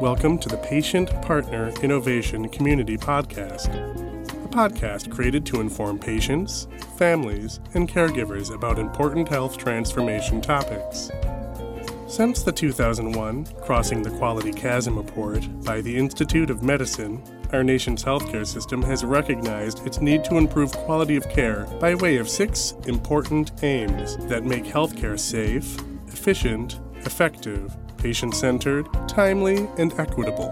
[0.00, 3.68] Welcome to the Patient Partner Innovation Community Podcast,
[4.44, 6.66] a podcast created to inform patients,
[6.98, 11.12] families, and caregivers about important health transformation topics.
[12.08, 17.22] Since the 2001 Crossing the Quality Chasm report by the Institute of Medicine,
[17.52, 22.16] our nation's healthcare system has recognized its need to improve quality of care by way
[22.16, 30.50] of six important aims that make healthcare safe, efficient, effective, patient centered, timely, and equitable.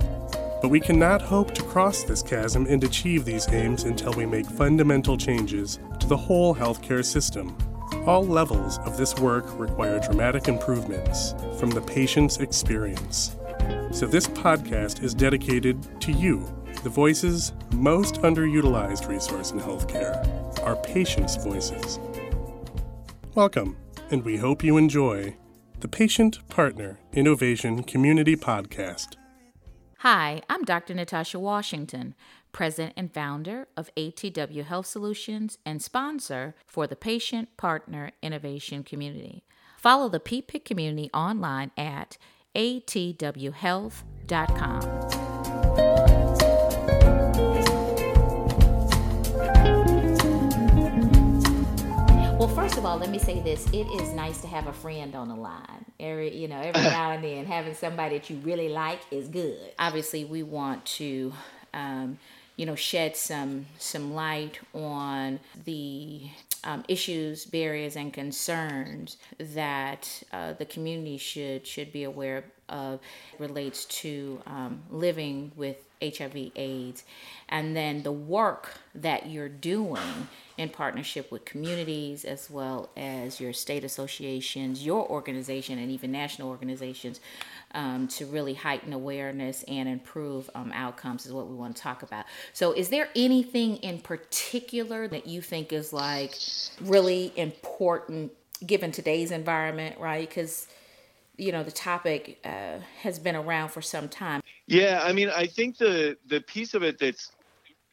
[0.63, 4.47] But we cannot hope to cross this chasm and achieve these aims until we make
[4.47, 7.55] fundamental changes to the whole healthcare system.
[8.07, 13.37] All levels of this work require dramatic improvements from the patient's experience.
[13.91, 16.51] So, this podcast is dedicated to you,
[16.83, 20.17] the voices most underutilized resource in healthcare,
[20.61, 21.99] our patients' voices.
[23.35, 23.77] Welcome,
[24.11, 25.37] and we hope you enjoy
[25.83, 29.17] the Patient Partner Innovation Community Podcast.
[29.99, 30.95] Hi, I'm Dr.
[30.95, 32.15] Natasha Washington,
[32.53, 39.43] President and founder of ATW Health Solutions and sponsor for the Patient Partner Innovation Community.
[39.77, 42.17] Follow the PPIC community online at
[42.55, 45.32] atwhealth.com.
[52.43, 55.15] Well, first of all, let me say this: it is nice to have a friend
[55.15, 55.85] on the line.
[56.01, 59.61] Every, you know, every now and then, having somebody that you really like is good.
[59.79, 61.33] Obviously, we want to,
[61.73, 62.19] um,
[62.57, 66.23] you know, shed some some light on the
[66.65, 72.99] um, issues, barriers, and concerns that uh, the community should should be aware of
[73.39, 77.05] relates to um, living with HIV/AIDS,
[77.49, 80.27] and then the work that you're doing
[80.63, 86.49] in partnership with communities as well as your state associations, your organization, and even national
[86.49, 87.21] organizations
[87.75, 92.03] um, to really heighten awareness and improve um, outcomes is what we want to talk
[92.03, 92.25] about.
[92.53, 96.35] So, is there anything in particular that you think is like
[96.81, 98.33] really important
[98.67, 100.29] given today's environment, right?
[100.29, 100.69] Because
[101.37, 104.43] you know the topic uh, has been around for some time.
[104.67, 107.33] Yeah, I mean, I think the the piece of it that's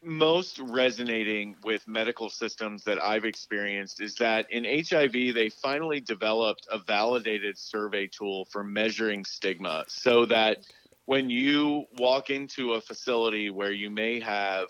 [0.02, 6.66] most resonating with medical systems that I've experienced is that in HIV, they finally developed
[6.70, 10.58] a validated survey tool for measuring stigma so that
[11.04, 14.68] when you walk into a facility where you may have,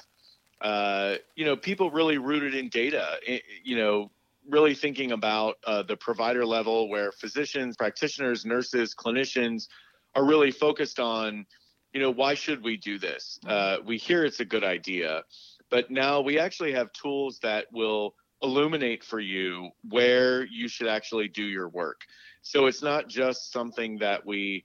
[0.63, 4.11] uh, you know, people really rooted in data, eh, you know,
[4.49, 9.69] really thinking about uh, the provider level where physicians, practitioners, nurses, clinicians
[10.17, 11.47] are really focused on
[11.93, 13.39] you know, why should we do this?
[13.45, 13.83] Mm-hmm.
[13.83, 15.23] Uh, we hear it's a good idea,
[15.71, 21.29] but now we actually have tools that will illuminate for you where you should actually
[21.29, 22.03] do your work.
[22.43, 24.65] So it's not just something that we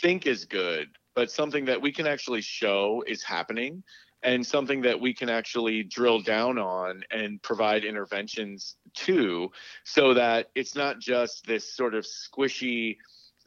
[0.00, 3.82] think is good, but something that we can actually show is happening
[4.22, 9.50] and something that we can actually drill down on and provide interventions to
[9.84, 12.96] so that it's not just this sort of squishy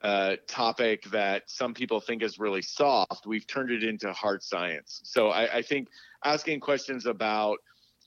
[0.05, 5.01] uh, topic that some people think is really soft, we've turned it into hard science.
[5.03, 5.87] So I, I think
[6.23, 7.57] asking questions about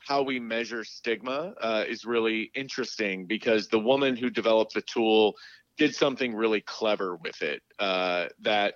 [0.06, 5.34] how we measure stigma uh, is really interesting because the woman who developed the tool
[5.76, 8.74] did something really clever with it uh, that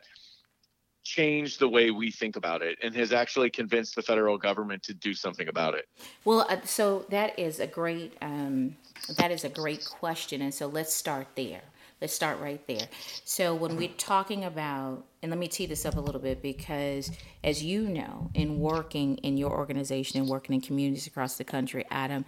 [1.04, 4.94] changed the way we think about it and has actually convinced the federal government to
[4.94, 5.86] do something about it.
[6.24, 8.76] Well, uh, so that is a great um,
[9.16, 11.62] that is a great question, and so let's start there.
[12.02, 12.88] Let's start right there.
[13.24, 17.12] So, when we're talking about, and let me tee this up a little bit because,
[17.44, 21.84] as you know, in working in your organization and working in communities across the country,
[21.92, 22.24] Adam,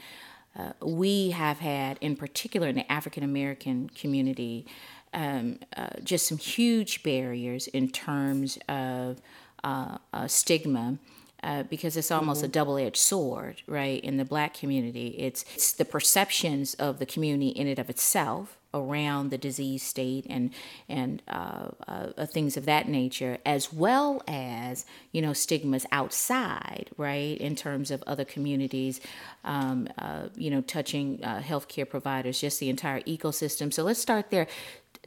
[0.57, 4.65] uh, we have had, in particular in the African American community,
[5.13, 9.21] um, uh, just some huge barriers in terms of
[9.65, 9.99] uh,
[10.29, 10.99] stigma.
[11.43, 12.47] Uh, because it's almost mm-hmm.
[12.47, 14.03] a double-edged sword, right?
[14.03, 18.57] In the black community, it's, it's the perceptions of the community in and of itself,
[18.75, 20.51] around the disease state and
[20.89, 27.39] and uh, uh, things of that nature, as well as you know stigmas outside, right,
[27.39, 29.01] in terms of other communities,
[29.45, 33.73] um, uh, you know, touching uh, healthcare providers, just the entire ecosystem.
[33.73, 34.47] So let's start there.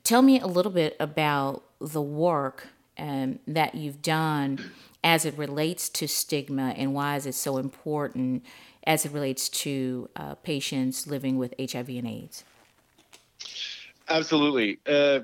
[0.04, 4.72] Tell me a little bit about the work um, that you've done
[5.04, 8.44] as it relates to stigma and why is it so important
[8.88, 12.44] as it relates to uh, patients living with HIV and AIDS.
[14.10, 14.80] Absolutely.
[14.86, 15.20] Uh,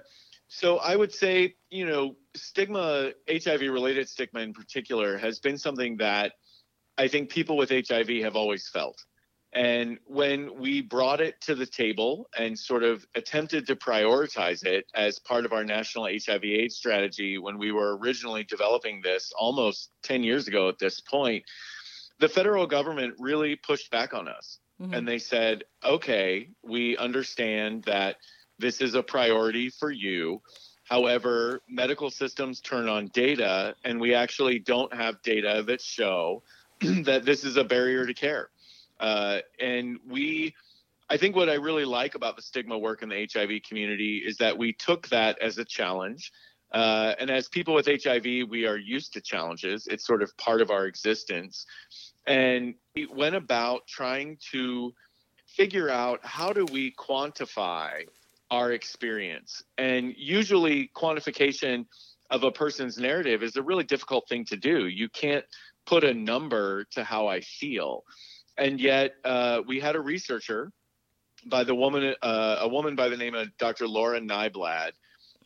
[0.47, 5.97] so I would say, you know, stigma, HIV related stigma in particular, has been something
[5.97, 6.33] that
[6.97, 9.03] I think people with HIV have always felt.
[9.56, 14.86] And when we brought it to the table and sort of attempted to prioritize it
[14.95, 19.91] as part of our national HIV AIDS strategy when we were originally developing this almost
[20.03, 21.44] 10 years ago at this point,
[22.19, 24.59] the federal government really pushed back on us.
[24.81, 24.94] Mm-hmm.
[24.95, 28.18] And they said, okay, we understand that
[28.59, 30.41] this is a priority for you.
[30.85, 36.44] However, medical systems turn on data, and we actually don't have data that show
[36.81, 38.50] that this is a barrier to care.
[39.00, 40.53] Uh, and we,
[41.09, 44.38] I think what I really like about the stigma work in the HIV community is
[44.38, 46.31] that we took that as a challenge.
[46.71, 49.88] Uh, and as people with HIV, we are used to challenges.
[49.88, 51.65] It's sort of part of our existence.
[52.25, 54.94] And we went about trying to
[55.45, 58.05] figure out how do we quantify
[58.53, 59.63] our experience.
[59.79, 61.88] And usually, quantification
[62.29, 64.88] of a person's narrative is a really difficult thing to do.
[64.88, 65.44] You can't
[65.88, 68.03] put a number to how I feel.
[68.59, 70.71] And yet, uh, we had a researcher
[71.47, 73.88] by the woman, uh, a woman by the name of Dr.
[73.88, 74.91] Laura Nyblade,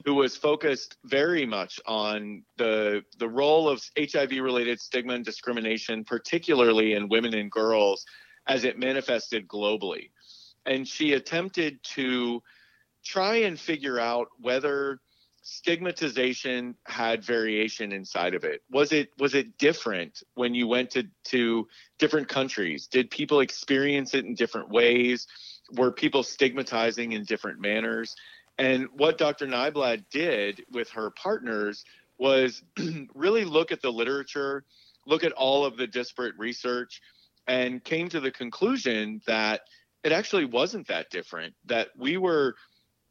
[0.04, 6.92] who was focused very much on the the role of HIV-related stigma and discrimination, particularly
[6.92, 8.06] in women and girls,
[8.48, 10.09] as it manifested globally.
[10.65, 12.44] And she attempted to
[13.07, 15.00] try and figure out whether
[15.42, 18.62] stigmatization had variation inside of it.
[18.69, 21.68] Was it was it different when you went to to
[22.00, 22.88] different countries?
[22.88, 25.25] Did people experience it in different ways?
[25.74, 28.15] Were people stigmatizing in different manners?
[28.57, 31.86] And what dr nyblade did with her partners
[32.18, 32.62] was
[33.15, 34.65] really look at the literature
[35.06, 37.01] look at all of the disparate research
[37.48, 39.62] and came to the conclusion that
[40.04, 42.56] it actually wasn't that different that we were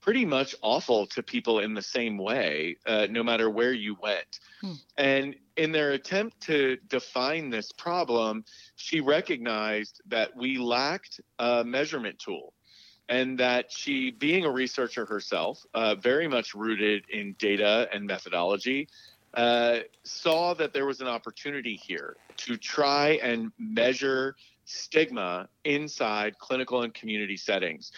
[0.07, 4.39] pretty much awful to people in the same way, uh, no matter where you went.
[4.61, 4.73] Hmm.
[4.97, 8.45] And in their attempt to define this problem,
[8.77, 12.53] she recognized that we lacked a measurement tool.
[13.09, 18.89] And that she, being a researcher herself, uh, very much rooted in data and methodology,
[19.35, 26.83] uh, saw that there was an opportunity here to try and measure stigma inside clinical
[26.83, 27.93] and community settings.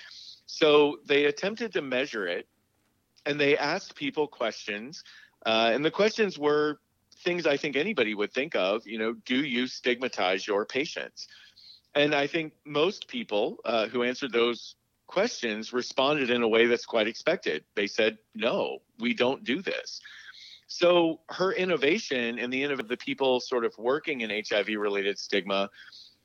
[0.48, 2.48] So they attempted to measure it
[3.26, 5.04] and they asked people questions.
[5.44, 6.80] Uh, and the questions were
[7.18, 8.86] things I think anybody would think of.
[8.86, 11.28] You know, do you stigmatize your patients?
[11.94, 14.74] And I think most people uh, who answered those
[15.06, 17.64] questions responded in a way that's quite expected.
[17.74, 20.00] They said, no, we don't do this.
[20.66, 25.68] So her innovation and the of the people sort of working in HIV related stigma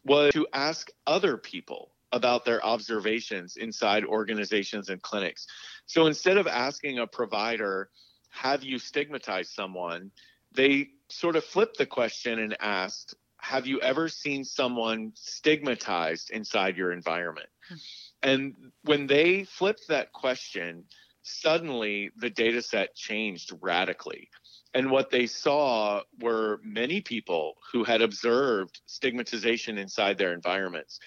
[0.05, 5.47] was to ask other people about their observations inside organizations and clinics.
[5.87, 7.89] So instead of asking a provider,
[8.29, 10.11] have you stigmatized someone?
[10.53, 16.77] They sort of flipped the question and asked, have you ever seen someone stigmatized inside
[16.77, 17.49] your environment?
[17.67, 17.75] Hmm.
[18.21, 20.85] And when they flipped that question,
[21.23, 24.29] suddenly the data set changed radically.
[24.73, 30.99] And what they saw were many people who had observed stigmatization inside their environments.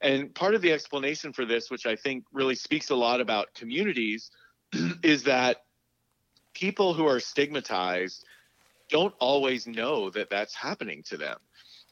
[0.00, 3.52] And part of the explanation for this, which I think really speaks a lot about
[3.54, 4.30] communities,
[5.02, 5.64] is that
[6.54, 8.24] people who are stigmatized
[8.88, 11.36] don't always know that that's happening to them.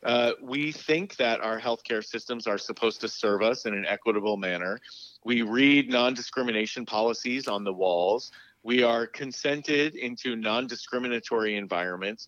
[0.03, 4.37] Uh, we think that our healthcare systems are supposed to serve us in an equitable
[4.37, 4.79] manner.
[5.25, 8.31] We read non discrimination policies on the walls.
[8.63, 12.27] We are consented into non discriminatory environments.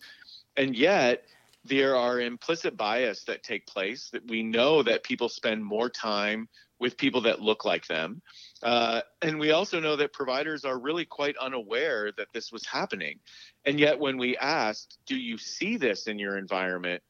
[0.57, 1.23] And yet,
[1.65, 6.47] there are implicit bias that take place that we know that people spend more time
[6.79, 8.21] with people that look like them.
[8.63, 13.19] Uh, and we also know that providers are really quite unaware that this was happening.
[13.65, 17.03] And yet when we asked do you see this in your environment?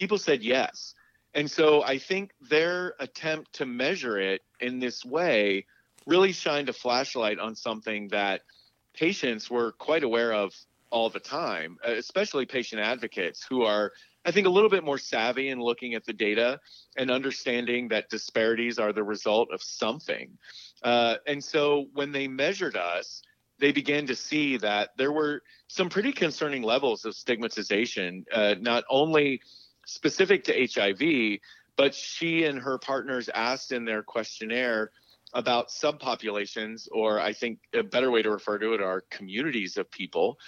[0.00, 0.94] people said yes.
[1.34, 5.66] And so i think their attempt to measure it in this way
[6.06, 8.40] really shined a flashlight on something that
[8.94, 10.52] patients were quite aware of
[10.90, 13.92] all the time, uh, especially patient advocates who are,
[14.24, 16.60] I think, a little bit more savvy in looking at the data
[16.96, 20.36] and understanding that disparities are the result of something.
[20.82, 23.22] Uh, and so when they measured us,
[23.58, 28.84] they began to see that there were some pretty concerning levels of stigmatization, uh, not
[28.88, 29.42] only
[29.86, 31.40] specific to HIV,
[31.76, 34.90] but she and her partners asked in their questionnaire
[35.32, 39.90] about subpopulations, or I think a better way to refer to it are communities of
[39.90, 40.38] people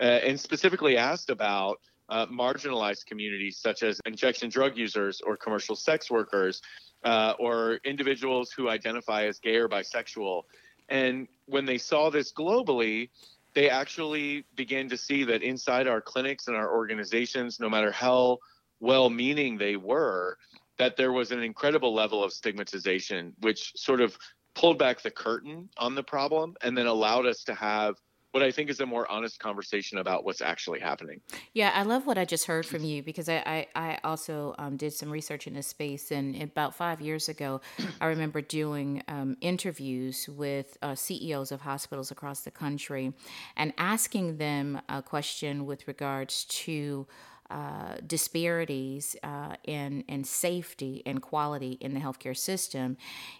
[0.00, 5.74] uh, and specifically asked about uh, marginalized communities such as injection drug users or commercial
[5.74, 6.60] sex workers
[7.04, 10.42] uh, or individuals who identify as gay or bisexual.
[10.88, 13.08] And when they saw this globally,
[13.54, 18.38] they actually began to see that inside our clinics and our organizations, no matter how
[18.80, 20.36] well meaning they were,
[20.78, 24.16] that there was an incredible level of stigmatization, which sort of
[24.54, 27.96] pulled back the curtain on the problem and then allowed us to have
[28.32, 31.20] what I think is a more honest conversation about what's actually happening.
[31.52, 34.76] Yeah, I love what I just heard from you because I, I, I also um,
[34.76, 36.10] did some research in this space.
[36.10, 37.60] And about five years ago,
[38.00, 43.12] I remember doing um, interviews with uh, CEOs of hospitals across the country
[43.56, 47.06] and asking them a question with regards to
[47.52, 52.96] uh, disparities uh, in in safety and quality in the healthcare system,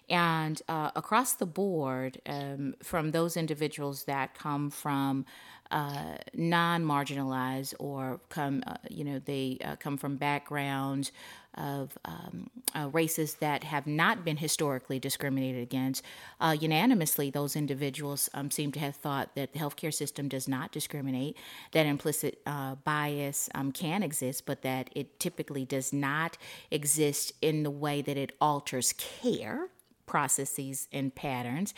[0.09, 5.25] and uh, across the board, um, from those individuals that come from
[5.71, 11.11] uh, non-marginalized or come, uh, you know, they uh, come from backgrounds
[11.55, 16.03] of um, uh, races that have not been historically discriminated against.
[16.39, 20.71] Uh, unanimously, those individuals um, seem to have thought that the healthcare system does not
[20.71, 21.37] discriminate,
[21.71, 26.37] that implicit uh, bias um, can exist, but that it typically does not
[26.71, 29.69] exist in the way that it alters care
[30.05, 31.73] processes and patterns,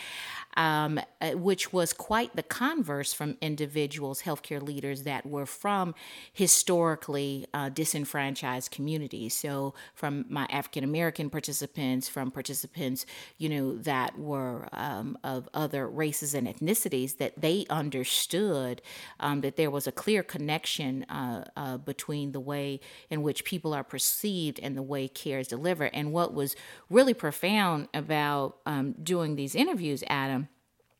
[0.57, 5.93] um, uh, which was quite the converse from individuals, healthcare leaders that were from
[6.33, 9.33] historically uh, disenfranchised communities.
[9.33, 13.05] So, from my African American participants, from participants,
[13.37, 18.81] you know, that were um, of other races and ethnicities, that they understood
[19.19, 22.79] um, that there was a clear connection uh, uh, between the way
[23.09, 25.91] in which people are perceived and the way care is delivered.
[25.93, 26.55] And what was
[26.89, 30.47] really profound about about um, doing these interviews, Adam,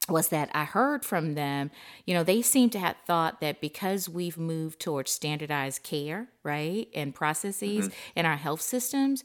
[0.07, 1.71] was that I heard from them,
[2.05, 6.87] you know, they seem to have thought that because we've moved towards standardized care, right,
[6.93, 8.19] and processes mm-hmm.
[8.19, 9.23] in our health systems,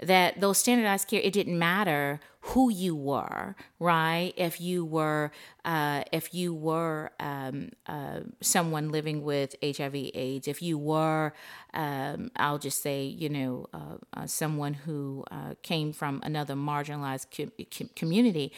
[0.00, 4.32] that those standardized care, it didn't matter who you were, right?
[4.36, 5.30] If you were,
[5.64, 11.34] uh, if you were um, uh, someone living with HIV/AIDS, if you were,
[11.72, 17.26] um, I'll just say, you know, uh, uh someone who uh, came from another marginalized
[17.30, 18.52] co- community,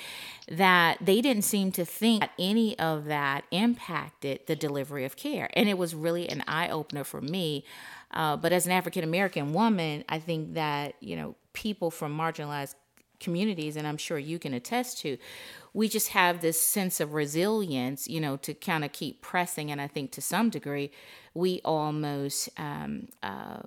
[0.48, 5.50] that they didn't seem to think that any of that impacted the delivery of care,
[5.52, 7.64] and it was really an eye opener for me.
[8.12, 12.76] Uh, but as an African American woman, I think that you know people from marginalized
[13.20, 15.18] communities, and I'm sure you can attest to,
[15.72, 19.70] we just have this sense of resilience, you know, to kind of keep pressing.
[19.70, 20.90] And I think to some degree,
[21.34, 23.62] we almost, um, uh,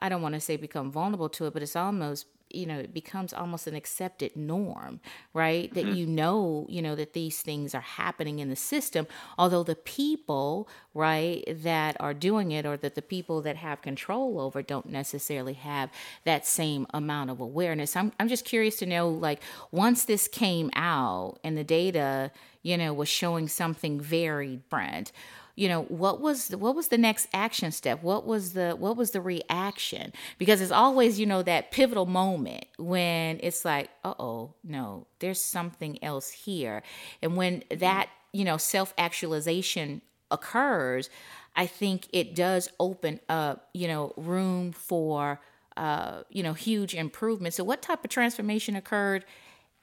[0.00, 2.94] I don't want to say become vulnerable to it, but it's almost you know it
[2.94, 5.00] becomes almost an accepted norm
[5.34, 5.88] right mm-hmm.
[5.88, 9.74] that you know you know that these things are happening in the system although the
[9.74, 14.86] people right that are doing it or that the people that have control over don't
[14.86, 15.90] necessarily have
[16.24, 19.40] that same amount of awareness i'm, I'm just curious to know like
[19.70, 22.30] once this came out and the data
[22.62, 25.12] you know was showing something very different
[25.58, 28.02] you know what was the, what was the next action step?
[28.02, 30.12] What was the what was the reaction?
[30.38, 36.02] Because it's always you know that pivotal moment when it's like uh-oh no there's something
[36.02, 36.82] else here.
[37.22, 41.08] And when that you know self actualization occurs
[41.56, 45.40] i think it does open up you know room for
[45.78, 47.54] uh, you know huge improvement.
[47.54, 49.24] So what type of transformation occurred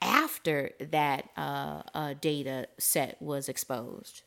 [0.01, 4.23] after that uh, uh, data set was exposed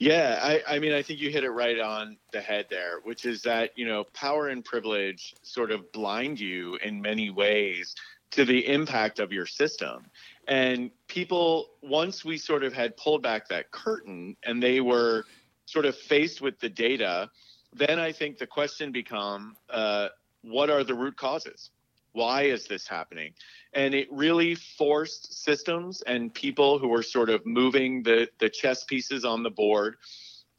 [0.00, 3.26] yeah, I, I mean, I think you hit it right on the head there, which
[3.26, 7.94] is that, you know, power and privilege sort of blind you in many ways
[8.30, 10.06] to the impact of your system.
[10.48, 15.24] And people, once we sort of had pulled back that curtain and they were
[15.66, 17.28] sort of faced with the data,
[17.74, 20.08] then I think the question become, uh,
[20.40, 21.70] what are the root causes?
[22.12, 23.32] Why is this happening?
[23.72, 28.84] And it really forced systems and people who were sort of moving the, the chess
[28.84, 29.96] pieces on the board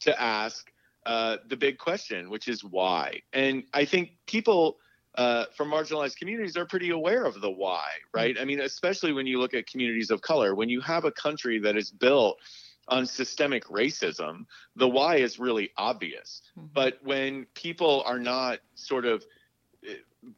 [0.01, 0.71] to ask
[1.05, 3.21] uh, the big question, which is why.
[3.33, 4.77] And I think people
[5.15, 8.37] uh, from marginalized communities are pretty aware of the why, right?
[8.39, 11.59] I mean, especially when you look at communities of color, when you have a country
[11.59, 12.39] that is built
[12.87, 16.41] on systemic racism, the why is really obvious.
[16.57, 16.67] Mm-hmm.
[16.73, 19.23] But when people are not sort of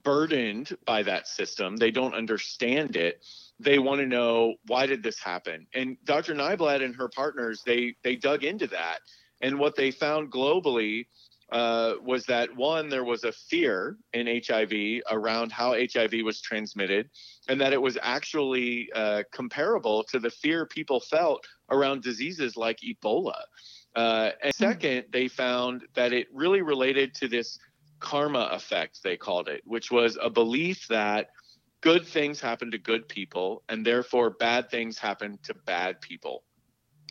[0.03, 1.75] burdened by that system.
[1.75, 3.23] They don't understand it.
[3.59, 5.67] They want to know why did this happen?
[5.73, 6.33] And Dr.
[6.33, 8.99] Nyblade and her partners, they they dug into that.
[9.41, 11.05] And what they found globally
[11.51, 17.09] uh, was that one, there was a fear in HIV around how HIV was transmitted,
[17.47, 22.79] and that it was actually uh, comparable to the fear people felt around diseases like
[22.79, 23.39] Ebola.
[23.95, 24.63] Uh, and hmm.
[24.63, 27.59] second, they found that it really related to this
[28.03, 31.29] karma effect, they called it, which was a belief that
[31.81, 36.43] good things happen to good people and therefore bad things happen to bad people.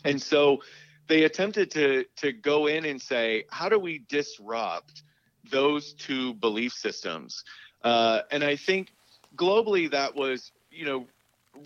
[0.04, 0.62] And so
[1.08, 5.02] they attempted to to go in and say, how do we disrupt
[5.50, 7.42] those two belief systems?
[7.82, 8.92] Uh, and I think
[9.34, 11.06] globally that was, you know,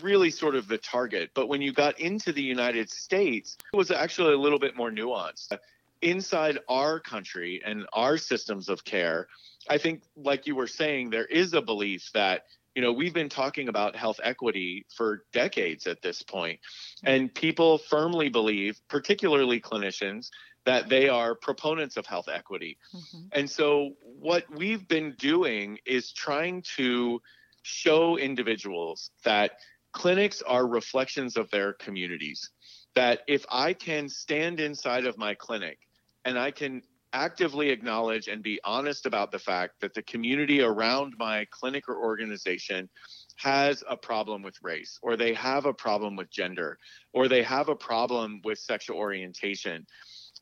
[0.01, 1.31] really sort of the target.
[1.33, 4.91] But when you got into the United States, it was actually a little bit more
[4.91, 5.57] nuanced.
[6.01, 9.27] Inside our country and our systems of care,
[9.69, 12.43] I think, like you were saying, there is a belief that
[12.77, 16.59] you know we've been talking about health equity for decades at this point
[17.03, 20.29] and people firmly believe particularly clinicians
[20.65, 23.25] that they are proponents of health equity mm-hmm.
[23.31, 27.19] and so what we've been doing is trying to
[27.63, 29.53] show individuals that
[29.91, 32.51] clinics are reflections of their communities
[32.93, 35.79] that if i can stand inside of my clinic
[36.27, 36.81] and i can
[37.13, 41.97] actively acknowledge and be honest about the fact that the community around my clinic or
[41.97, 42.89] organization
[43.37, 46.77] has a problem with race or they have a problem with gender
[47.13, 49.87] or they have a problem with sexual orientation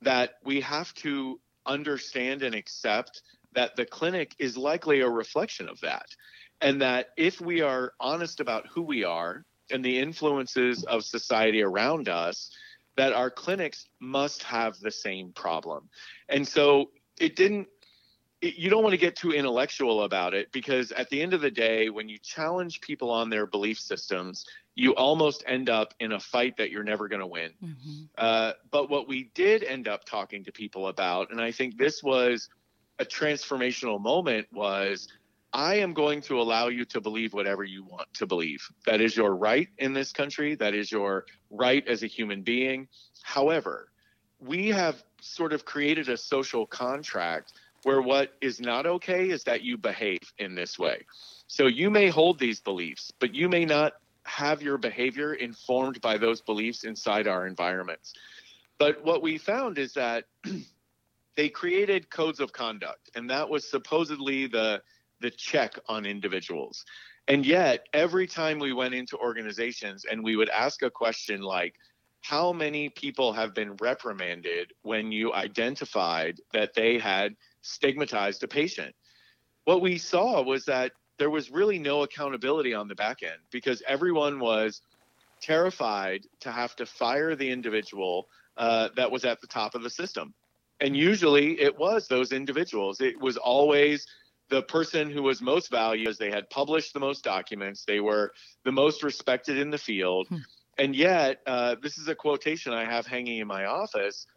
[0.01, 3.22] that we have to understand and accept
[3.54, 6.06] that the clinic is likely a reflection of that.
[6.62, 11.62] And that if we are honest about who we are and the influences of society
[11.62, 12.50] around us
[12.98, 15.90] that our clinics must have the same problem.
[16.30, 17.68] And so it didn't
[18.42, 21.42] it, you don't want to get too intellectual about it because at the end of
[21.42, 26.12] the day when you challenge people on their belief systems you almost end up in
[26.12, 28.04] a fight that you're never going to win mm-hmm.
[28.18, 32.04] uh, but what we did end up talking to people about and i think this
[32.04, 32.50] was
[33.00, 35.08] a transformational moment was
[35.56, 38.68] I am going to allow you to believe whatever you want to believe.
[38.86, 40.54] That is your right in this country.
[40.56, 42.90] That is your right as a human being.
[43.24, 43.88] However,
[44.38, 49.62] we have sort of created a social contract where what is not okay is that
[49.62, 51.06] you behave in this way.
[51.48, 53.94] So you may hold these beliefs, but you may not
[54.24, 58.12] have your behavior informed by those beliefs inside our environments.
[58.78, 60.26] But what we found is that
[61.38, 64.82] they created codes of conduct, and that was supposedly the
[65.25, 66.86] the check on individuals.
[67.27, 71.74] And yet, every time we went into organizations and we would ask a question like,
[72.22, 78.94] how many people have been reprimanded when you identified that they had stigmatized a patient?
[79.63, 83.82] What we saw was that there was really no accountability on the back end because
[83.88, 84.82] everyone was
[85.41, 89.89] terrified to have to fire the individual uh, that was at the top of the
[89.89, 90.36] system.
[90.82, 93.02] And usually it was those individuals.
[93.02, 94.06] It was always
[94.49, 97.84] the person who was most valued as they had published the most documents.
[97.86, 98.31] They were
[98.63, 100.27] the most respected in the field.
[100.29, 100.38] Hmm.
[100.77, 104.27] and yet uh, this is a quotation i have hanging in my office.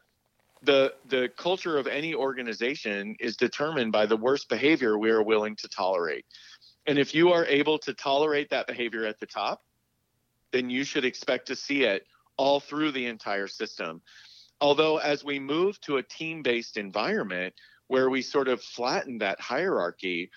[0.63, 5.57] The the culture of any organization is determined by the worst behavior we are willing
[5.57, 6.25] to tolerate.
[6.87, 9.63] And if you are able to tolerate that behavior at the top
[10.53, 14.01] then you should expect to see it all through the entire system.
[14.61, 17.55] Although as we move to a team based environment
[17.89, 20.31] where we sort of flattened that hierarchy,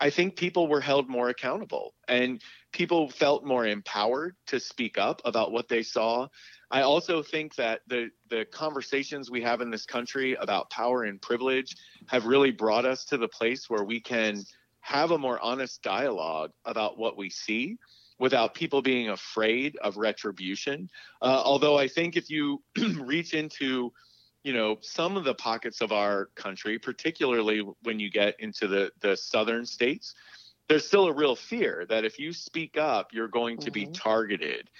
[0.00, 2.40] I think people were held more accountable and
[2.72, 6.28] people felt more empowered to speak up about what they saw.
[6.70, 11.20] I also think that the the conversations we have in this country about power and
[11.20, 11.74] privilege
[12.06, 14.44] have really brought us to the place where we can
[14.80, 17.76] have a more honest dialogue about what we see
[18.18, 20.88] without people being afraid of retribution.
[21.22, 22.62] Uh, although I think if you
[23.00, 23.92] reach into
[24.42, 28.90] you know some of the pockets of our country particularly when you get into the
[29.00, 30.14] the southern states
[30.68, 33.90] there's still a real fear that if you speak up you're going to mm-hmm.
[33.90, 34.70] be targeted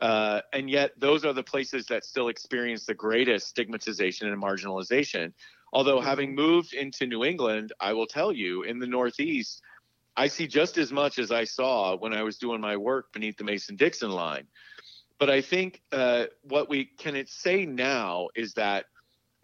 [0.00, 5.32] uh, and yet those are the places that still experience the greatest stigmatization and marginalization
[5.72, 6.06] although mm-hmm.
[6.06, 9.62] having moved into new england i will tell you in the northeast
[10.16, 13.36] i see just as much as i saw when i was doing my work beneath
[13.36, 14.46] the mason-dixon line
[15.18, 18.84] but i think uh, what we can say now is that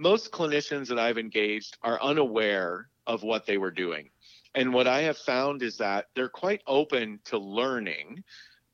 [0.04, 4.10] most clinicians that I've engaged are unaware of what they were doing.
[4.54, 8.22] And what I have found is that they're quite open to learning,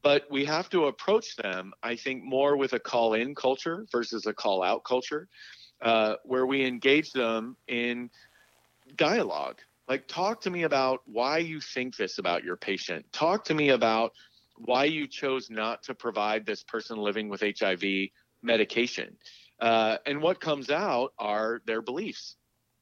[0.03, 4.27] but we have to approach them, I think, more with a call in culture versus
[4.27, 5.29] a call out culture,
[5.81, 8.11] uh, where we engage them in
[8.97, 9.61] dialogue.
[9.89, 13.07] Like, talk to me about why you think this about your patient.
[13.13, 14.15] Talk to me about
[14.57, 17.85] why you chose not to provide this person living with HIV
[18.43, 19.17] medication.
[19.61, 22.37] Uh, and what comes out are their beliefs.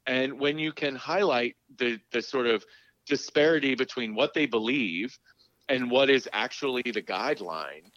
[0.06, 2.64] And when you can highlight the, the sort of
[3.06, 5.18] disparity between what they believe
[5.68, 7.90] and what is actually the guideline,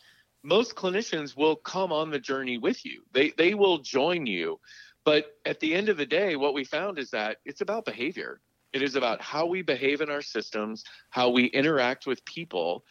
[0.43, 3.03] most clinicians will come on the journey with you.
[3.13, 4.59] They, they will join you.
[5.05, 8.41] But at the end of the day, what we found is that it's about behavior.
[8.73, 12.83] It is about how we behave in our systems, how we interact with people.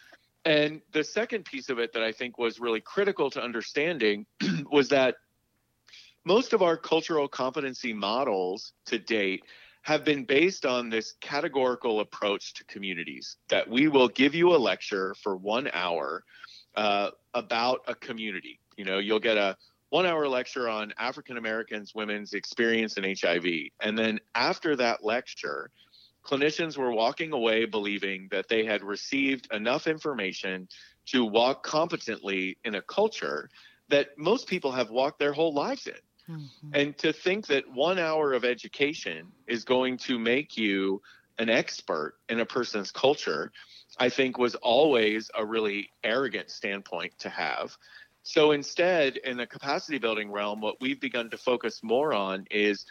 [0.45, 4.27] And the second piece of it that I think was really critical to understanding
[4.71, 5.17] was that
[6.25, 9.45] most of our cultural competency models to date
[9.83, 14.59] have been based on this categorical approach to communities that we will give you a
[14.59, 16.23] lecture for one hour
[16.77, 18.61] uh, about a community.
[18.77, 19.57] You know, you'll get a
[19.89, 23.47] one hour lecture on African Americans women's experience in HIV.
[23.83, 25.71] And then after that lecture,
[26.25, 30.69] clinicians were walking away believing that they had received enough information
[31.07, 33.49] to walk competently in a culture
[33.89, 35.95] that most people have walked their whole lives in.
[36.31, 36.71] Mm-hmm.
[36.73, 41.03] And to think that one hour of education is going to make you
[41.39, 43.51] an expert in a person's culture,
[43.99, 47.77] I think was always a really arrogant standpoint to have.
[48.23, 52.85] So instead, in the capacity building realm, what we've begun to focus more on is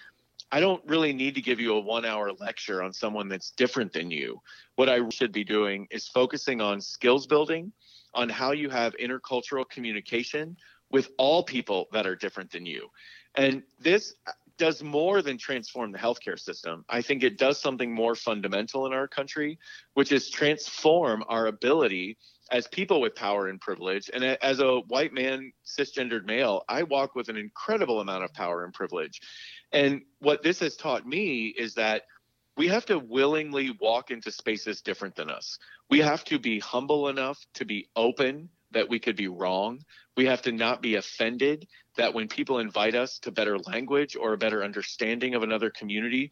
[0.52, 3.93] I don't really need to give you a one hour lecture on someone that's different
[3.93, 4.41] than you.
[4.75, 7.71] What I should be doing is focusing on skills building,
[8.15, 10.58] on how you have intercultural communication
[10.91, 12.89] with all people that are different than you.
[13.35, 14.15] And this
[14.57, 16.83] does more than transform the healthcare system.
[16.89, 19.57] I think it does something more fundamental in our country,
[19.93, 22.17] which is transform our ability
[22.51, 24.09] as people with power and privilege.
[24.13, 28.65] And as a white man, cisgendered male, I walk with an incredible amount of power
[28.65, 29.21] and privilege.
[29.71, 32.03] And what this has taught me is that
[32.57, 35.57] we have to willingly walk into spaces different than us.
[35.89, 39.79] We have to be humble enough to be open that we could be wrong.
[40.15, 44.34] We have to not be offended that when people invite us to better language or
[44.34, 46.32] a better understanding of another community,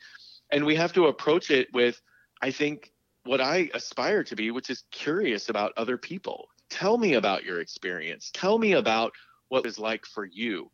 [0.51, 2.01] and we have to approach it with,
[2.41, 2.91] I think,
[3.25, 6.47] what I aspire to be, which is curious about other people.
[6.69, 8.31] Tell me about your experience.
[8.33, 9.11] Tell me about
[9.49, 10.69] what it's like for you.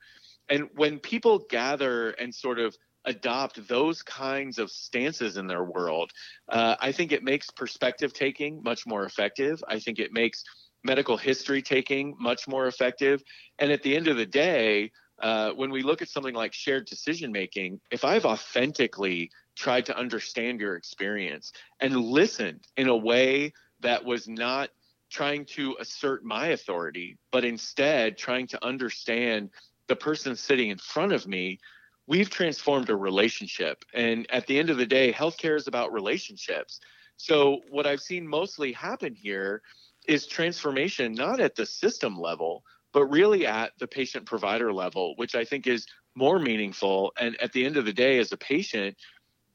[0.50, 6.12] And when people gather and sort of adopt those kinds of stances in their world,
[6.50, 9.64] uh, I think it makes perspective taking much more effective.
[9.68, 10.44] I think it makes
[10.84, 13.24] medical history taking much more effective.
[13.60, 14.92] And at the end of the day,
[15.22, 19.98] uh, when we look at something like shared decision making, if I've authentically tried to
[19.98, 24.70] understand your experience and listened in a way that was not
[25.10, 29.50] trying to assert my authority, but instead trying to understand
[29.88, 31.60] the person sitting in front of me,
[32.08, 33.86] we've transformed a relationship.
[33.94, 36.80] And at the end of the day, healthcare is about relationships.
[37.18, 39.62] So, what I've seen mostly happen here
[40.08, 42.64] is transformation not at the system level,
[42.94, 45.86] but really at the patient provider level, which I think is
[46.16, 47.14] more meaningful.
[47.20, 48.96] And at the end of the day, as a patient,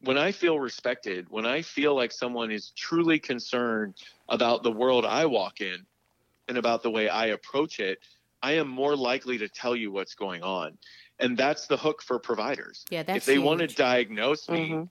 [0.00, 3.96] when I feel respected, when I feel like someone is truly concerned
[4.28, 5.86] about the world I walk in
[6.48, 7.98] and about the way I approach it,
[8.42, 10.78] I am more likely to tell you what's going on.
[11.18, 12.84] And that's the hook for providers.
[12.90, 13.44] Yeah, that's if they huge.
[13.44, 14.84] want to diagnose me, Mm-hmm.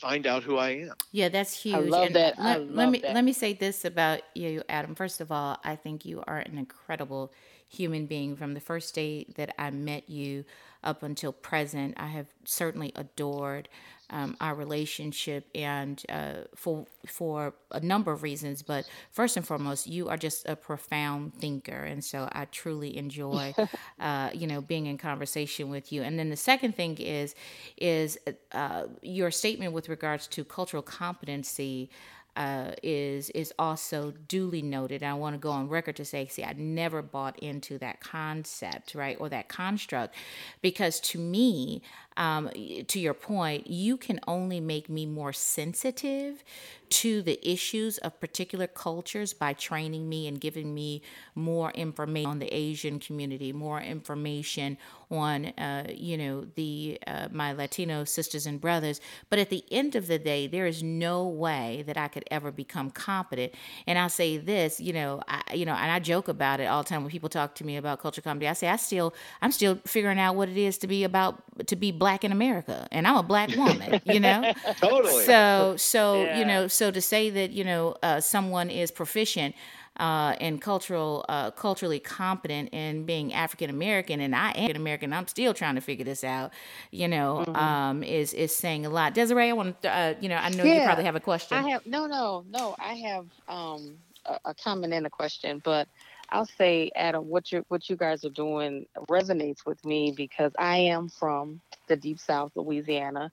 [0.00, 0.94] Find out who I am.
[1.12, 1.74] Yeah, that's huge.
[1.74, 2.38] I love And that.
[2.38, 3.14] Let, I let me that.
[3.14, 4.94] let me say this about you, Adam.
[4.94, 7.32] First of all, I think you are an incredible
[7.68, 8.36] human being.
[8.36, 10.44] From the first day that I met you
[10.82, 13.68] up until present, I have certainly adored
[14.10, 18.62] um, our relationship, and uh, for for a number of reasons.
[18.62, 23.54] But first and foremost, you are just a profound thinker, and so I truly enjoy,
[24.00, 26.02] uh, you know, being in conversation with you.
[26.02, 27.34] And then the second thing is,
[27.76, 28.18] is
[28.52, 31.90] uh, your statement with regards to cultural competency
[32.36, 35.02] uh, is is also duly noted.
[35.02, 38.94] I want to go on record to say, see, I never bought into that concept,
[38.94, 40.14] right, or that construct,
[40.60, 41.82] because to me,
[42.16, 42.50] um,
[42.86, 46.44] to your point, you can only make me more sensitive
[46.90, 51.02] to the issues of particular cultures by training me and giving me
[51.34, 54.78] more information on the Asian community, more information
[55.10, 59.00] on, uh, you know, the uh, my Latino sisters and brothers.
[59.28, 62.52] But at the end of the day, there is no way that I could ever
[62.52, 63.54] become competent.
[63.88, 66.82] And I'll say this, you know, I, you know, and I joke about it all
[66.84, 68.46] the time when people talk to me about culture comedy.
[68.46, 71.76] I say I still, I'm still figuring out what it is to be about to
[71.76, 74.52] be black in America, and I'm a black woman, you know.
[74.76, 75.24] Totally.
[75.24, 79.54] So, so you know, so to say that you know uh, someone is proficient
[79.98, 85.12] uh, and cultural, uh, culturally competent in being African American, and I am African American,
[85.12, 86.52] I'm still trying to figure this out.
[86.90, 87.56] You know, Mm-hmm.
[87.56, 89.14] um, is is saying a lot.
[89.14, 91.56] Desiree, I want to, uh, you know, I know you probably have a question.
[91.56, 92.74] I have no, no, no.
[92.78, 95.88] I have um, a, a comment and a question, but
[96.34, 100.78] I'll say, Adam, what you what you guys are doing resonates with me because I
[100.78, 103.30] am from the deep South, Louisiana,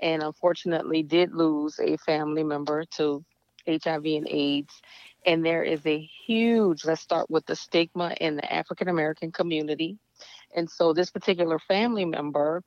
[0.00, 3.24] and unfortunately did lose a family member to
[3.68, 4.74] HIV and AIDS.
[5.24, 6.84] And there is a huge.
[6.84, 9.96] Let's start with the stigma in the African American community,
[10.52, 12.64] and so this particular family member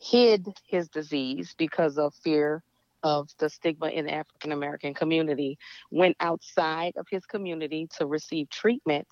[0.00, 2.62] hid his disease because of fear
[3.06, 5.58] of the stigma in the African American community,
[5.90, 9.06] went outside of his community to receive treatment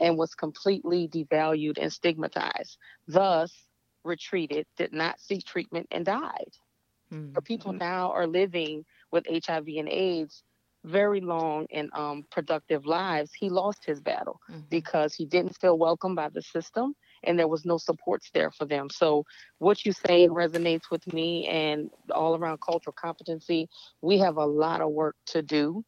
[0.00, 2.76] and was completely devalued and stigmatized.
[3.06, 3.52] Thus,
[4.04, 6.52] retreated, did not seek treatment, and died.
[7.12, 7.38] Mm-hmm.
[7.44, 10.42] People now are living with HIV and AIDS
[10.84, 13.30] very long and um, productive lives.
[13.32, 14.62] He lost his battle mm-hmm.
[14.68, 18.64] because he didn't feel welcome by the system and there was no supports there for
[18.64, 18.90] them.
[18.90, 19.24] So
[19.58, 23.68] what you say resonates with me and all around cultural competency.
[24.02, 25.84] We have a lot of work to do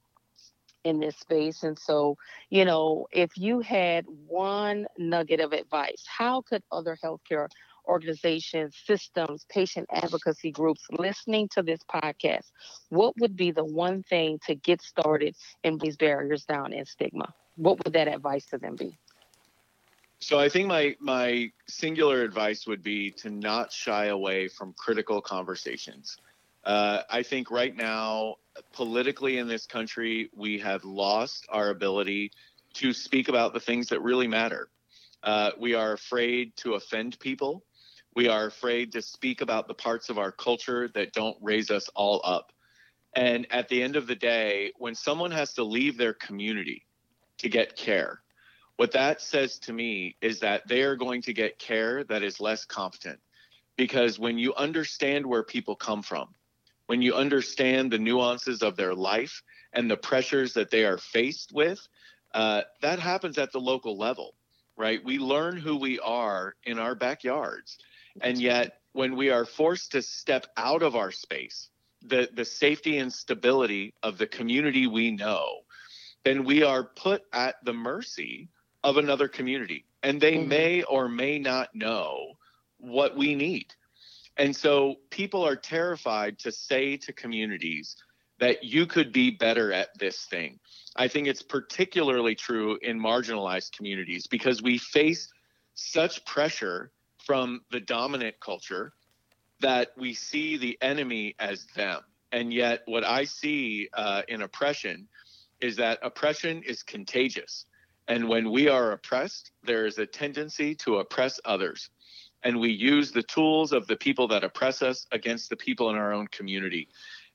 [0.84, 1.62] in this space.
[1.62, 2.16] And so,
[2.50, 7.48] you know, if you had one nugget of advice, how could other healthcare
[7.86, 12.50] organizations, systems, patient advocacy groups listening to this podcast,
[12.90, 17.32] what would be the one thing to get started in these barriers down and stigma?
[17.56, 18.98] What would that advice to them be?
[20.20, 25.20] So I think my my singular advice would be to not shy away from critical
[25.20, 26.16] conversations.
[26.64, 28.36] Uh, I think right now,
[28.72, 32.32] politically in this country, we have lost our ability
[32.74, 34.68] to speak about the things that really matter.
[35.22, 37.64] Uh, we are afraid to offend people.
[38.14, 41.88] We are afraid to speak about the parts of our culture that don't raise us
[41.94, 42.52] all up.
[43.14, 46.84] And at the end of the day, when someone has to leave their community
[47.38, 48.20] to get care,
[48.78, 52.40] what that says to me is that they are going to get care that is
[52.40, 53.18] less competent.
[53.76, 56.28] Because when you understand where people come from,
[56.86, 61.50] when you understand the nuances of their life and the pressures that they are faced
[61.52, 61.80] with,
[62.34, 64.36] uh, that happens at the local level,
[64.76, 65.04] right?
[65.04, 67.78] We learn who we are in our backyards.
[68.20, 71.70] And yet, when we are forced to step out of our space,
[72.02, 75.62] the, the safety and stability of the community we know,
[76.24, 78.48] then we are put at the mercy
[78.84, 80.48] of another community and they mm-hmm.
[80.48, 82.38] may or may not know
[82.78, 83.66] what we need.
[84.36, 87.96] And so people are terrified to say to communities
[88.38, 90.60] that you could be better at this thing.
[90.94, 95.28] I think it's particularly true in marginalized communities because we face
[95.74, 96.92] such pressure
[97.24, 98.92] from the dominant culture
[99.60, 102.00] that we see the enemy as them.
[102.30, 105.08] And yet, what I see uh, in oppression
[105.60, 107.66] is that oppression is contagious.
[108.08, 111.90] And when we are oppressed, there is a tendency to oppress others.
[112.42, 115.96] And we use the tools of the people that oppress us against the people in
[115.96, 116.88] our own community.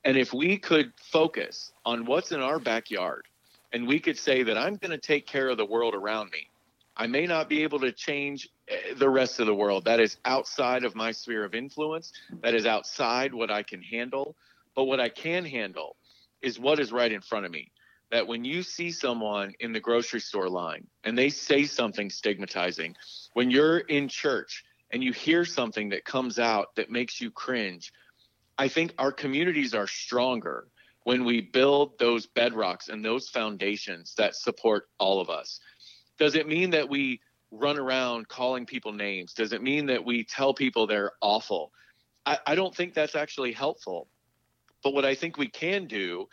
[0.04, 3.28] And if we could focus on what's in our backyard
[3.72, 6.50] and we could say that I'm going to take care of the world around me,
[6.98, 9.86] I may not be able to change eh, the rest of the world.
[9.86, 12.14] That is outside of my sphere of influence.
[12.42, 14.36] That is outside what I can handle.
[14.76, 15.98] But what I can handle
[16.42, 17.72] is what is right in front of me
[18.14, 22.96] that when you see someone in the grocery store line and they say something stigmatizing,
[23.34, 27.92] when you're in church and you hear something that comes out that makes you cringe,
[28.56, 30.68] I think our communities are stronger
[31.06, 35.60] when we build those bedrocks and those foundations that support all of us.
[36.20, 39.34] Does it mean that we run around calling people names?
[39.34, 41.72] Does it mean that we tell people they're awful?
[42.28, 44.08] I, I don't think that's actually helpful.
[44.84, 46.28] But what I think we can do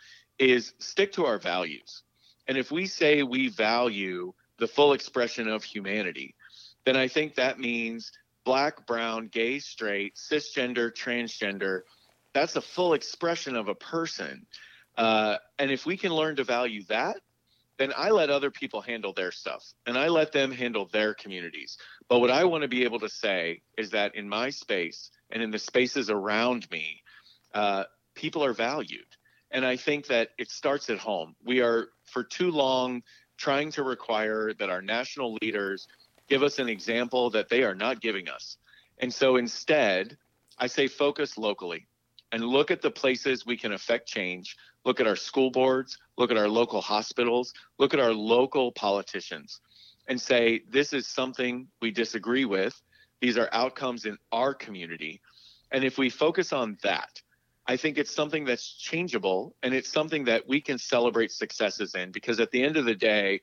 [0.49, 2.03] is stick to our values.
[2.47, 6.35] And if we say we value the full expression of humanity,
[6.85, 8.11] then I think that means
[8.43, 11.81] black, brown, gay, straight, cisgender, transgender.
[12.33, 14.45] That's a full expression of a person.
[14.97, 17.17] Uh, and if we can learn to value that,
[17.77, 21.77] then I let other people handle their stuff and I let them handle their communities.
[22.09, 25.41] But what I want to be able to say is that in my space and
[25.41, 27.01] in the spaces around me,
[27.53, 29.05] uh, people are valued.
[29.51, 31.35] And I think that it starts at home.
[31.43, 33.03] We are for too long
[33.37, 35.87] trying to require that our national leaders
[36.29, 38.57] give us an example that they are not giving us.
[38.99, 40.17] And so instead,
[40.57, 41.87] I say focus locally
[42.31, 44.55] and look at the places we can affect change.
[44.85, 49.59] Look at our school boards, look at our local hospitals, look at our local politicians,
[50.07, 52.79] and say, this is something we disagree with.
[53.19, 55.21] These are outcomes in our community.
[55.71, 57.21] And if we focus on that,
[57.67, 62.11] I think it's something that's changeable and it's something that we can celebrate successes in
[62.11, 63.41] because at the end of the day,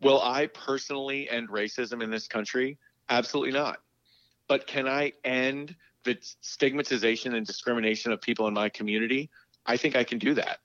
[0.00, 2.78] will I personally end racism in this country?
[3.08, 3.78] Absolutely not.
[4.48, 9.30] But can I end the stigmatization and discrimination of people in my community?
[9.66, 10.58] I think I can do that.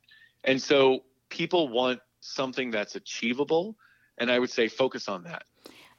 [0.43, 3.78] And so people want something that's achievable,
[4.17, 5.43] and I would say focus on that.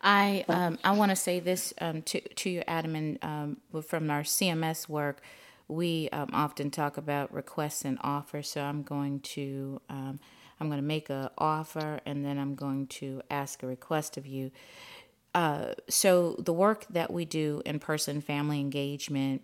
[0.03, 4.11] I um, I want to say this um, to to you, Adam, and um, from
[4.11, 5.20] our CMS work
[5.70, 8.50] we um, often talk about requests and offers.
[8.50, 10.20] So I'm going to um,
[10.61, 14.26] I'm going to make an offer and then I'm going to ask a request of
[14.26, 14.50] you.
[15.35, 19.42] Uh, so the work that we do in person family engagement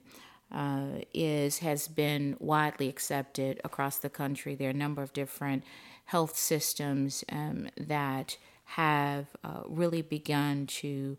[0.52, 4.54] uh, is has been widely accepted across the country.
[4.54, 5.64] There are a number of different
[6.06, 11.16] health systems um, that have uh, really begun to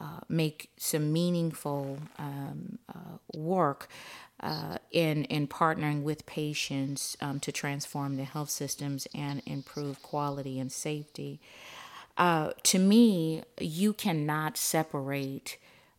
[0.00, 3.88] uh, make some meaningful um, uh, work
[4.42, 10.58] uh, in in partnering with patients um, to transform the health systems and improve quality
[10.58, 11.40] and safety.
[12.16, 15.56] Uh, to me, you cannot separate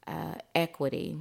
[0.08, 1.18] uh, equity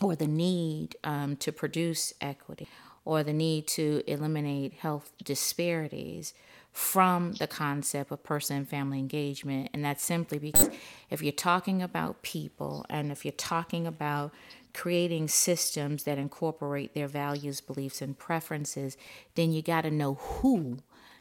[0.00, 2.68] or the need um, to produce equity
[3.04, 6.34] or the need to eliminate health disparities
[6.72, 9.70] from the concept of person and family engagement.
[9.72, 10.68] And that's simply because
[11.08, 14.34] if you're talking about people and if you're talking about
[14.76, 18.96] creating systems that incorporate their values, beliefs, and preferences,
[19.34, 20.78] then you got to know who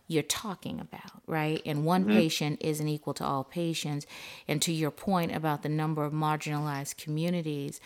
[0.08, 1.62] you're talking about, right?
[1.66, 2.18] And one mm-hmm.
[2.18, 4.06] patient isn't equal to all patients.
[4.46, 7.80] And to your point about the number of marginalized communities,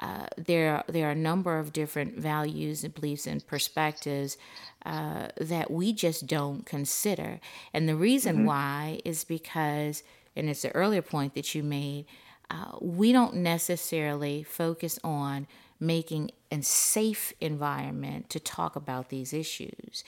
[0.00, 4.36] uh, there there are a number of different values and beliefs and perspectives
[4.84, 7.38] uh, that we just don't consider.
[7.72, 8.46] And the reason mm-hmm.
[8.46, 10.02] why is because,
[10.34, 12.06] and it's the earlier point that you made,
[12.52, 15.46] uh, we don't necessarily focus on
[15.80, 20.04] making a safe environment to talk about these issues.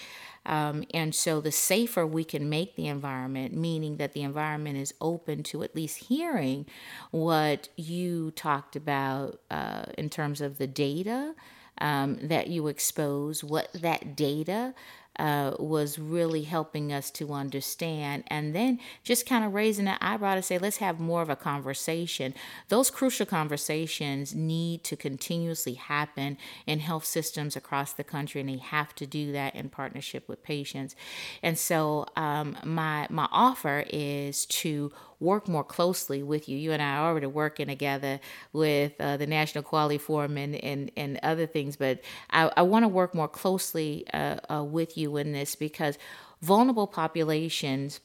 [0.47, 4.93] Um, and so, the safer we can make the environment, meaning that the environment is
[5.01, 6.67] open to at least hearing
[7.11, 11.35] what you talked about uh, in terms of the data
[11.79, 14.75] um, that you expose, what that data
[15.19, 18.25] uh, was really helping us to understand.
[18.29, 21.37] And then just kind of raising an eyebrow to say, let's have more of a
[21.37, 22.35] conversation.
[22.69, 28.59] Those crucial conversations need to continuously happen in health systems across the country, and they
[28.59, 30.97] have to do that in partnership with patients.
[31.43, 34.93] And so, um, my my offer is to
[35.25, 36.57] work more closely with you.
[36.57, 38.21] You and I are already working together
[38.53, 42.85] with uh, the National Quality Forum and, and, and other things, but I, I want
[42.85, 45.99] to work more closely uh, uh, with you in this because
[46.43, 48.01] vulnerable populations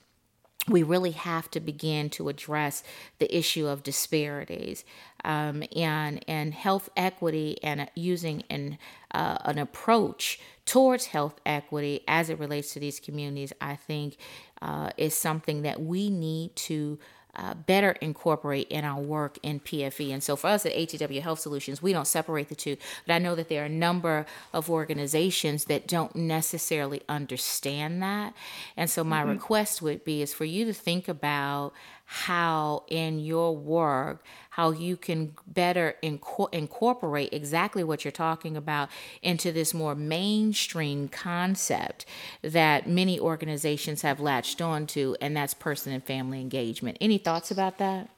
[0.67, 2.83] we really have to begin to address
[3.17, 4.83] the issue of disparities
[5.23, 8.77] um, and and health equity and using an
[9.11, 13.51] uh, an approach towards health equity as it relates to these communities.
[13.59, 14.17] I think
[14.61, 16.99] uh, is something that we need to
[17.35, 20.11] uh, better incorporate in our work in PFE.
[20.11, 23.19] And so for us at ATW Health Solutions, we don't separate the two, but I
[23.19, 28.33] know that there are a number of organizations that don't necessarily understand that.
[28.75, 29.31] And so my mm-hmm.
[29.31, 31.73] request would be is for you to think about
[32.11, 38.89] how in your work how you can better inco- incorporate exactly what you're talking about
[39.21, 42.07] into this more mainstream concept
[42.41, 46.97] that many organizations have latched on to and that's person and family engagement.
[46.99, 48.09] Any thoughts about that?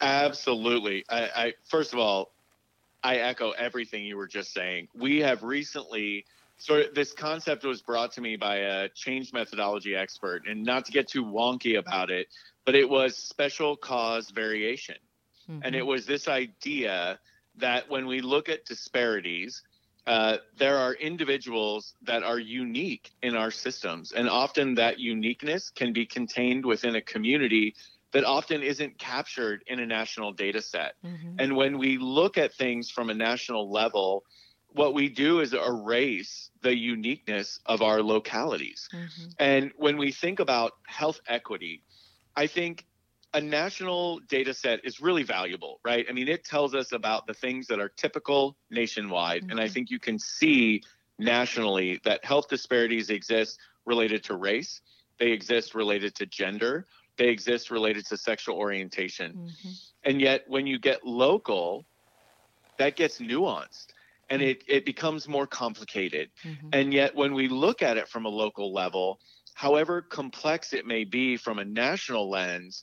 [0.00, 1.04] Absolutely.
[1.08, 2.32] I, I first of all
[3.04, 4.88] i echo everything you were just saying.
[4.96, 6.24] We have recently
[6.68, 10.92] of this concept was brought to me by a change methodology expert and not to
[10.92, 12.28] get too wonky about it
[12.64, 14.96] but it was special cause variation.
[15.48, 15.60] Mm-hmm.
[15.64, 15.88] And it mm-hmm.
[15.88, 17.18] was this idea
[17.56, 19.62] that when we look at disparities,
[20.06, 24.12] uh, there are individuals that are unique in our systems.
[24.12, 27.74] And often that uniqueness can be contained within a community
[28.12, 30.94] that often isn't captured in a national data set.
[31.04, 31.36] Mm-hmm.
[31.38, 34.24] And when we look at things from a national level,
[34.72, 38.88] what we do is erase the uniqueness of our localities.
[38.92, 39.28] Mm-hmm.
[39.38, 41.82] And when we think about health equity,
[42.36, 42.86] I think
[43.34, 46.06] a national data set is really valuable, right?
[46.08, 49.42] I mean, it tells us about the things that are typical nationwide.
[49.42, 49.50] Mm-hmm.
[49.50, 49.72] And I mm-hmm.
[49.72, 50.82] think you can see
[51.18, 54.80] nationally that health disparities exist related to race,
[55.18, 59.32] they exist related to gender, they exist related to sexual orientation.
[59.32, 59.70] Mm-hmm.
[60.04, 61.84] And yet, when you get local,
[62.78, 63.86] that gets nuanced
[64.30, 64.50] and mm-hmm.
[64.50, 66.30] it, it becomes more complicated.
[66.44, 66.68] Mm-hmm.
[66.72, 69.18] And yet, when we look at it from a local level,
[69.54, 72.82] however complex it may be from a national lens,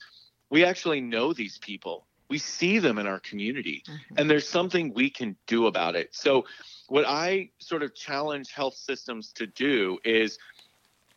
[0.49, 2.07] we actually know these people.
[2.29, 4.15] We see them in our community, mm-hmm.
[4.17, 6.09] and there's something we can do about it.
[6.15, 6.45] So,
[6.87, 10.39] what I sort of challenge health systems to do is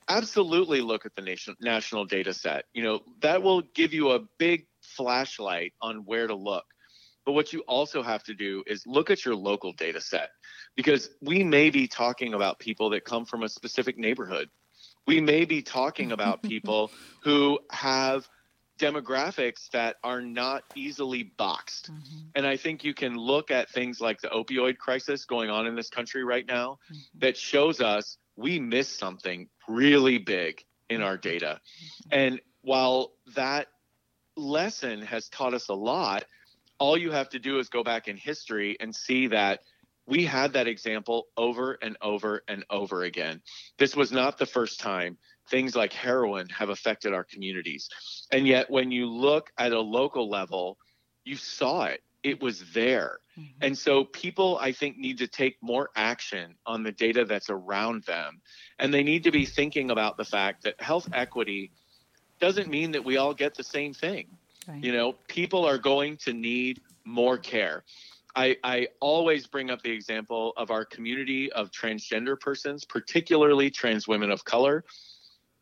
[0.09, 2.67] absolutely look at the nation, national data set.
[2.75, 6.65] You know, that will give you a big flashlight on where to look.
[7.25, 10.31] But what you also have to do is look at your local data set
[10.77, 14.51] because we may be talking about people that come from a specific neighborhood
[15.07, 16.91] we may be talking about people
[17.23, 18.29] who have
[18.79, 21.91] demographics that are not easily boxed.
[21.91, 22.19] Mm-hmm.
[22.35, 25.77] And I think you can look at things like the opioid crisis going on in
[25.77, 27.19] this country right now mm-hmm.
[27.21, 31.61] that shows us we missed something really big in our data.
[31.61, 32.19] Mm-hmm.
[32.19, 33.69] And while that
[34.37, 36.25] lesson has taught us a lot,
[36.79, 39.61] all you have to do is go back in history and see that
[40.07, 43.41] we had that example over and over and over again.
[43.79, 45.17] This was not the first time
[45.51, 47.91] things like heroin have affected our communities.
[48.33, 50.79] And yet, when you look at a local level,
[51.25, 53.19] you saw it it was there.
[53.39, 53.59] Mm-hmm.
[53.61, 58.05] And so people, I think, need to take more action on the data that's around
[58.05, 58.41] them.
[58.79, 61.71] And they need to be thinking about the fact that health equity
[62.41, 64.27] doesn't mean that we all get the same thing.
[64.67, 64.83] Right.
[64.83, 67.85] You know, people are going to need more care.
[68.37, 74.09] I, I always bring up the example of our community of transgender persons, particularly trans
[74.09, 74.85] women of color.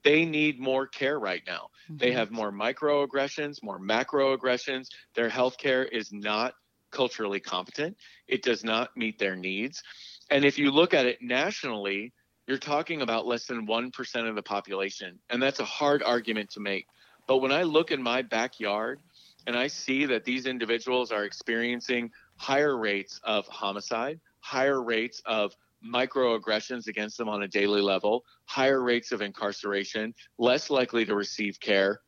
[0.05, 1.69] They need more care right now.
[1.85, 1.97] Mm-hmm.
[1.99, 4.89] They have more microaggressions, more macroaggressions.
[5.15, 6.55] Their health care is not
[6.91, 7.97] culturally competent,
[8.29, 9.83] it does not meet their needs.
[10.31, 12.13] And if you look at it nationally,
[12.47, 15.19] you're talking about less than 1% of the population.
[15.31, 16.87] And that's a hard argument to make.
[17.27, 19.01] But when I look in my backyard
[19.47, 25.55] and I see that these individuals are experiencing higher rates of homicide, higher rates of
[25.85, 31.59] microaggressions against them on a daily level, higher rates of incarceration, less likely to receive
[31.61, 32.01] care.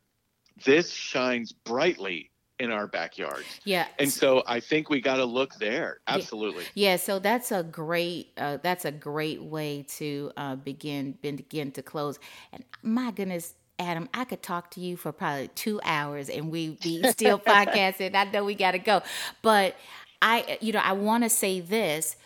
[0.64, 3.44] This shines brightly in our backyard.
[3.64, 3.86] Yeah.
[3.98, 5.98] And so I think we got to look there.
[6.06, 6.64] Absolutely.
[6.74, 6.90] Yeah.
[6.90, 6.96] yeah.
[6.96, 12.18] So that's a great uh, that's a great way to uh, begin begin to close.
[12.52, 16.80] And my goodness, Adam, I could talk to you for probably two hours and we'd
[16.80, 18.14] be still podcasting.
[18.14, 19.02] I know we got to go,
[19.42, 19.74] but
[20.24, 22.16] I, you know, I want to say this.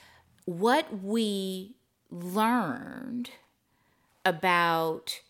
[0.44, 1.74] What we
[2.10, 3.30] learned
[4.24, 5.20] about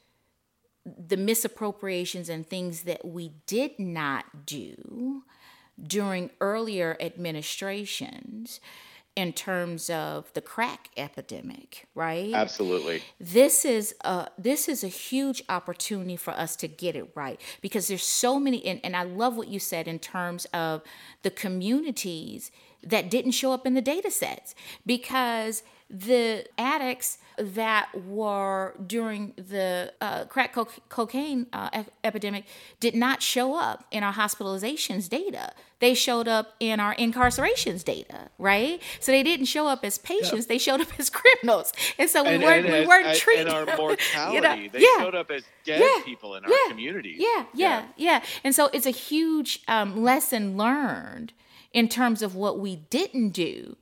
[0.85, 5.23] the misappropriations and things that we did not do
[5.83, 8.61] during earlier administrations
[9.16, 12.32] in terms of the crack epidemic, right?
[12.32, 13.02] Absolutely.
[13.18, 17.88] This is a this is a huge opportunity for us to get it right because
[17.88, 20.82] there's so many and, and I love what you said in terms of
[21.22, 22.50] the communities
[22.82, 24.54] that didn't show up in the data sets
[24.86, 32.45] because the addicts that were during the uh, crack co- cocaine uh, epidemic
[32.78, 35.53] did not show up in our hospitalizations data.
[35.80, 38.82] They showed up in our incarcerations data, right?
[39.01, 42.30] So they didn't show up as patients; they showed up as criminals, and so we
[42.30, 44.34] and, weren't and we as, weren't treating and our mortality.
[44.34, 44.68] you know?
[44.72, 45.05] They yeah.
[45.05, 46.05] showed up as dead yeah.
[46.05, 46.68] people in our yeah.
[46.68, 47.16] communities.
[47.18, 51.32] Yeah, yeah, yeah, And so it's a huge um, lesson learned
[51.72, 53.76] in terms of what we didn't do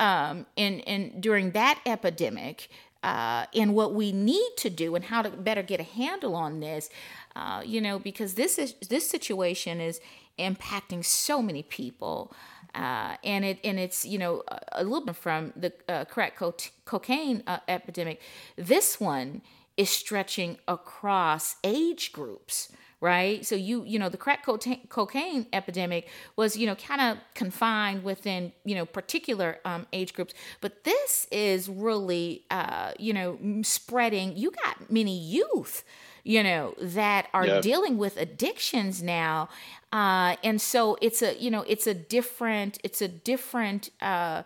[0.00, 2.68] um, in, in during that epidemic
[3.02, 6.60] uh, and what we need to do and how to better get a handle on
[6.60, 6.90] this.
[7.36, 10.00] Uh, you know, because this is this situation is
[10.38, 12.32] impacting so many people.
[12.74, 14.42] Uh, and it and it's you know
[14.72, 18.20] a, little bit from the uh, crack co- cocaine uh, epidemic.
[18.56, 19.42] This one
[19.76, 22.70] is stretching across age groups
[23.00, 23.44] right?
[23.44, 28.52] So you you know the crack cocaine epidemic was you know kind of confined within
[28.64, 34.36] you know particular um, age groups, but this is really uh, you know spreading.
[34.36, 35.84] You got many youth
[36.22, 37.62] you know that are yep.
[37.62, 39.48] dealing with addictions now
[39.92, 44.42] uh, and so it's a you know it's a different it's a different uh,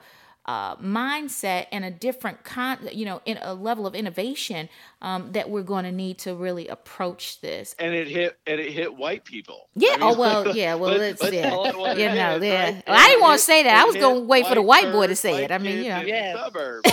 [0.47, 4.69] uh, mindset and a different con, you know, in a level of innovation
[5.01, 7.75] um, that we're going to need to really approach this.
[7.79, 9.69] And it hit and it hit white people.
[9.75, 9.93] Yeah.
[9.93, 10.45] I mean, oh well.
[10.55, 10.75] Yeah.
[10.75, 11.51] Well, let's, let's yeah.
[11.51, 12.37] You know.
[12.37, 12.65] Yeah.
[12.67, 12.83] Right?
[12.87, 13.75] Well, I didn't want to say that.
[13.75, 15.51] I was going to wait for the white boy to say it.
[15.51, 16.01] I mean, you know.
[16.03, 16.45] Yeah.
[16.45, 16.91] Suburbs.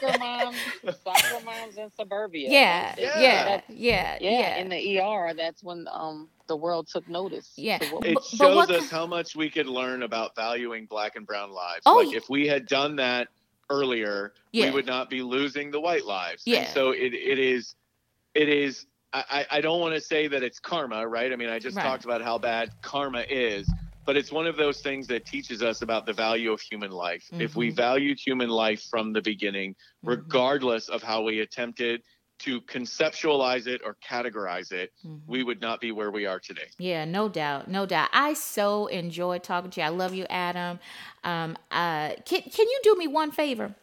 [0.00, 0.56] Soccer moms,
[1.04, 2.50] soccer moms in suburbia.
[2.50, 2.94] Yeah.
[2.98, 3.20] Yeah.
[3.20, 3.60] Yeah.
[3.68, 4.18] Yeah.
[4.20, 4.56] Yeah.
[4.56, 7.52] In the ER, that's when um the world took notice.
[7.56, 7.78] Yeah.
[7.82, 11.50] it but, shows but us how much we could learn about valuing black and brown
[11.50, 11.82] lives.
[11.86, 13.28] Oh, like if we had done that
[13.70, 14.66] earlier, yeah.
[14.66, 16.42] we would not be losing the white lives.
[16.46, 16.60] Yeah.
[16.60, 17.74] And so it, it is
[18.34, 21.32] it is I, I don't want to say that it's karma, right?
[21.32, 21.82] I mean, I just right.
[21.82, 23.70] talked about how bad karma is,
[24.08, 27.24] but it's one of those things that teaches us about the value of human life.
[27.26, 27.42] Mm-hmm.
[27.42, 27.76] If we mm-hmm.
[27.76, 30.08] valued human life from the beginning, mm-hmm.
[30.08, 32.00] regardless of how we attempted
[32.38, 35.18] to conceptualize it or categorize it, mm-hmm.
[35.30, 36.68] we would not be where we are today.
[36.78, 38.08] Yeah, no doubt, no doubt.
[38.14, 39.86] I so enjoy talking to you.
[39.86, 40.78] I love you, Adam.
[41.22, 43.74] Um, uh, can can you do me one favor?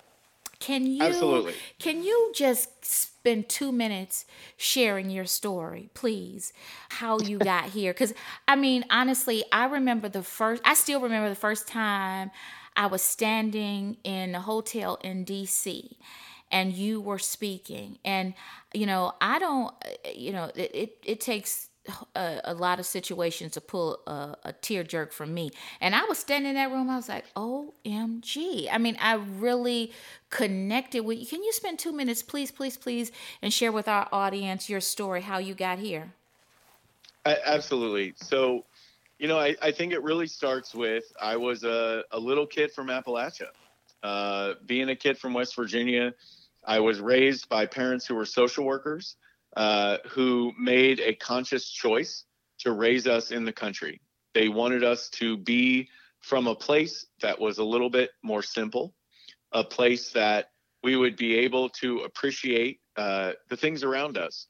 [0.57, 1.53] Can you absolutely?
[1.78, 4.23] Can you just spend two minutes
[4.55, 6.53] sharing your story, please?
[6.89, 7.91] How you got here?
[7.91, 8.13] Because
[8.47, 10.61] I mean, honestly, I remember the first.
[10.63, 12.30] I still remember the first time
[12.76, 15.97] I was standing in a hotel in D.C
[16.51, 18.36] and you were speaking and
[18.71, 19.73] you know i don't
[20.13, 21.69] you know it it, it takes
[22.15, 25.51] a, a, lot of situations to pull a, a, tear jerk from me.
[25.81, 28.67] And I was standing in that room, I was like, OMG.
[28.71, 29.91] I mean, I really
[30.29, 31.25] connected with you.
[31.25, 33.11] Can you spend two minutes, please, please, please,
[33.41, 36.13] and share with our audience your story, how you got here?
[37.25, 38.13] I, absolutely.
[38.17, 38.65] So,
[39.19, 42.71] you know, I, I think it really starts with I was a, a little kid
[42.71, 43.47] from Appalachia.
[44.03, 46.13] Uh, being a kid from West Virginia,
[46.63, 49.15] I was raised by parents who were social workers
[49.56, 52.26] uh, who made a conscious choice
[52.60, 54.01] to raise us in the country.
[54.34, 55.89] They wanted us to be
[56.22, 58.93] from a place that was a little bit more simple,
[59.51, 60.49] a place that
[60.84, 64.47] we would be able to appreciate uh, the things around us.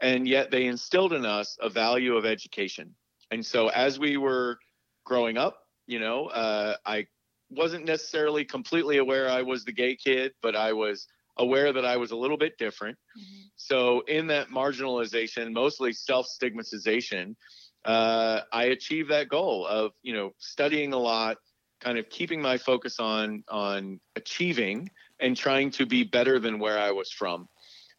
[0.00, 2.94] And yet they instilled in us a value of education.
[3.30, 4.58] And so as we were
[5.04, 7.06] growing up, you know, uh, I
[7.50, 11.06] wasn't necessarily completely aware I was the gay kid, but I was
[11.38, 12.96] aware that I was a little bit different.
[13.18, 13.46] Mm-hmm.
[13.56, 17.36] So in that marginalization, mostly self stigmatization,
[17.84, 21.36] uh, I achieved that goal of, you know, studying a lot,
[21.80, 26.78] kind of keeping my focus on on achieving and trying to be better than where
[26.78, 27.48] I was from.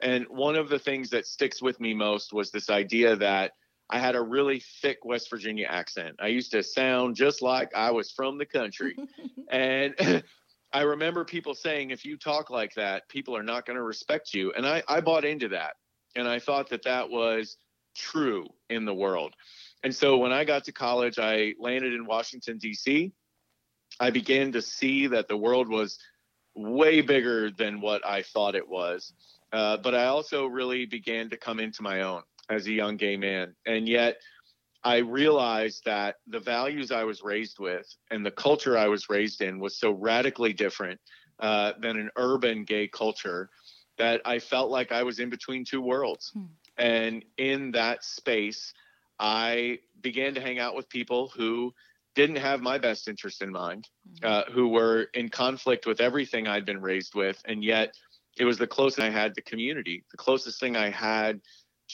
[0.01, 3.51] And one of the things that sticks with me most was this idea that
[3.89, 6.15] I had a really thick West Virginia accent.
[6.19, 8.95] I used to sound just like I was from the country.
[9.51, 9.95] and
[10.71, 14.33] I remember people saying, if you talk like that, people are not going to respect
[14.33, 14.53] you.
[14.53, 15.73] And I, I bought into that.
[16.15, 17.57] And I thought that that was
[17.95, 19.33] true in the world.
[19.83, 23.11] And so when I got to college, I landed in Washington, D.C.
[23.99, 25.97] I began to see that the world was
[26.55, 29.13] way bigger than what I thought it was.
[29.51, 33.17] Uh, but I also really began to come into my own as a young gay
[33.17, 33.55] man.
[33.65, 34.17] And yet,
[34.83, 39.41] I realized that the values I was raised with and the culture I was raised
[39.41, 40.99] in was so radically different
[41.39, 43.49] uh, than an urban gay culture
[43.97, 46.31] that I felt like I was in between two worlds.
[46.33, 46.43] Hmm.
[46.77, 48.73] And in that space,
[49.19, 51.73] I began to hang out with people who
[52.15, 54.25] didn't have my best interest in mind, mm-hmm.
[54.25, 57.93] uh, who were in conflict with everything I'd been raised with, and yet
[58.37, 61.41] it was the closest I had to community, the closest thing I had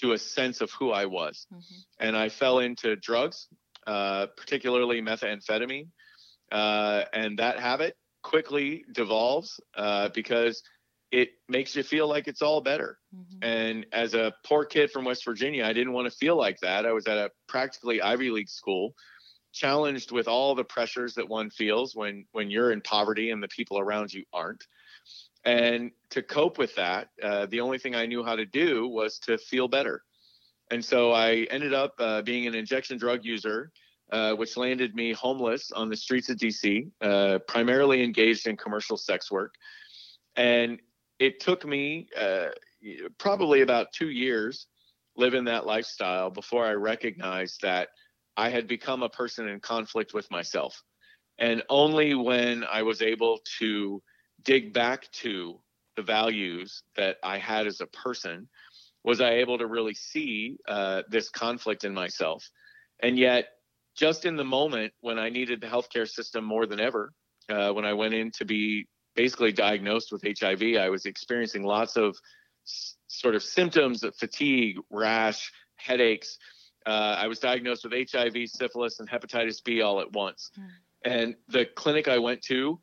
[0.02, 1.48] to a sense of who I was.
[1.54, 2.08] Mm-hmm.
[2.08, 3.48] And I fell into drugs,
[3.88, 5.88] uh, particularly methamphetamine,
[6.52, 10.64] uh, and that habit quickly devolves uh, because
[11.12, 12.98] it makes you feel like it's all better.
[13.16, 13.44] Mm-hmm.
[13.44, 16.86] And as a poor kid from West Virginia, I didn't want to feel like that.
[16.86, 18.94] I was at a practically Ivy League school,
[19.54, 23.48] challenged with all the pressures that one feels when when you're in poverty and the
[23.48, 24.64] people around you aren't.
[25.46, 29.20] And to cope with that, uh, the only thing I knew how to do was
[29.20, 30.04] to feel better.
[30.72, 33.72] And so I ended up uh, being an injection drug user,
[34.12, 38.98] uh, which landed me homeless on the streets of DC, uh, primarily engaged in commercial
[38.98, 39.54] sex work.
[40.36, 40.80] And
[41.20, 42.48] it took me uh,
[43.20, 44.68] probably about two years
[45.16, 47.90] living that lifestyle before I recognized that
[48.36, 50.82] I had become a person in conflict with myself.
[51.38, 54.02] And only when I was able to
[54.46, 55.60] dig back to
[55.96, 58.48] the values that I had as a person
[59.04, 62.50] was I able to really see uh, this conflict in myself.
[63.02, 63.50] And yet,
[63.96, 67.14] just in the moment when I needed the healthcare system more than ever,
[67.50, 71.96] uh, when I went in to be basically diagnosed with HIV, I was experiencing lots
[71.96, 72.18] of
[72.66, 76.38] s- sort of symptoms of fatigue, rash, headaches.
[76.86, 80.52] Uh, I was diagnosed with HIV, syphilis, and hepatitis B all at once.
[80.60, 80.68] Mm.
[81.06, 82.80] And the clinic I went to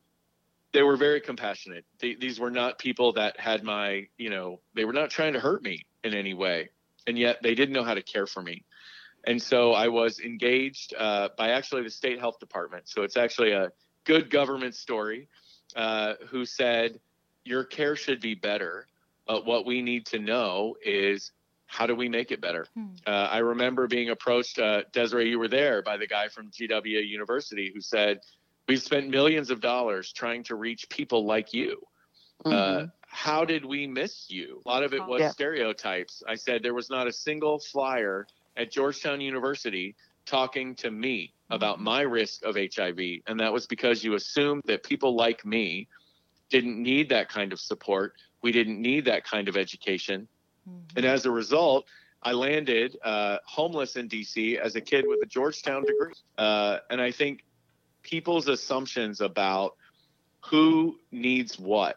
[0.73, 1.85] they were very compassionate.
[1.99, 5.41] They, these were not people that had my, you know, they were not trying to
[5.41, 6.71] hurt me in any way,
[7.07, 8.65] and yet they didn't know how to care for me.
[9.25, 12.89] And so I was engaged uh, by actually the state health department.
[12.89, 13.71] So it's actually a
[14.05, 15.29] good government story
[15.77, 16.99] uh, who said,
[17.45, 18.87] Your care should be better.
[19.27, 21.31] But what we need to know is
[21.67, 22.67] how do we make it better?
[22.75, 22.87] Hmm.
[23.07, 27.09] Uh, I remember being approached, uh, Desiree, you were there, by the guy from GW
[27.09, 28.21] University who said,
[28.69, 31.83] We've spent millions of dollars trying to reach people like you.
[32.45, 32.85] Uh, mm-hmm.
[32.85, 34.63] Uh, how did we miss you?
[34.65, 35.31] A lot of it was yeah.
[35.31, 36.23] stereotypes.
[36.27, 39.95] I said there was not a single flyer at Georgetown University
[40.25, 41.85] talking to me about mm-hmm.
[41.85, 42.99] my risk of HIV.
[43.27, 45.89] And that was because you assumed that people like me
[46.49, 48.15] didn't need that kind of support.
[48.43, 50.29] We didn't need that kind of education.
[50.69, 50.97] Mm-hmm.
[50.97, 51.87] And as a result,
[52.23, 56.15] I landed uh, homeless in DC as a kid with a Georgetown degree.
[56.39, 57.45] Uh, and I think
[58.03, 59.77] people's assumptions about
[60.41, 61.97] who needs what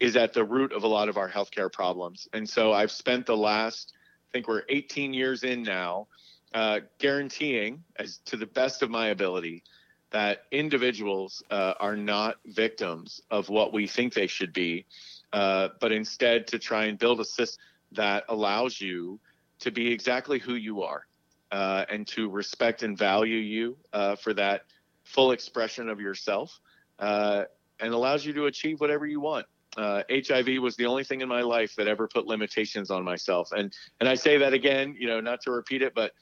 [0.00, 2.28] is at the root of a lot of our healthcare problems.
[2.32, 3.92] And so I've spent the last,
[4.28, 6.08] I think we're 18 years in now,
[6.52, 9.62] uh, guaranteeing, as to the best of my ability,
[10.10, 14.86] that individuals uh, are not victims of what we think they should be,
[15.32, 19.18] uh, but instead to try and build a system that allows you
[19.60, 21.06] to be exactly who you are
[21.50, 24.62] uh, and to respect and value you uh, for that
[25.04, 26.58] full expression of yourself
[26.98, 27.44] uh,
[27.80, 29.46] and allows you to achieve whatever you want.
[29.76, 33.50] Uh, HIV was the only thing in my life that ever put limitations on myself.
[33.52, 36.12] And and I say that again, you know, not to repeat it, but